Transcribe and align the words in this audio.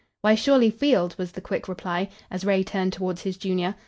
"Why, 0.21 0.33
surely, 0.33 0.71
Field," 0.71 1.13
was 1.19 1.31
the 1.33 1.41
quick 1.41 1.67
reply, 1.67 2.09
as 2.31 2.43
Ray 2.43 2.63
turned 2.63 2.91
toward 2.93 3.19
his 3.19 3.37
junior. 3.37 3.75